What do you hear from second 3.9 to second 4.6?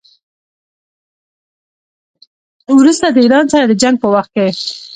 په وخت کې.